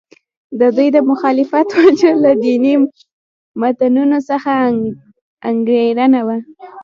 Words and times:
د 0.59 0.61
دوی 0.75 0.87
د 0.95 0.97
مخالفت 1.09 1.67
وجه 1.79 2.11
له 2.23 2.31
دیني 2.45 2.75
متنونو 3.61 4.17
څخه 4.29 4.51
انګېرنه 5.49 6.21
وه. 6.27 6.37